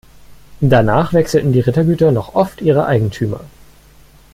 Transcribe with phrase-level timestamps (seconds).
[0.61, 3.41] Danach wechselten die Rittergüter noch oft ihre Eigentümer.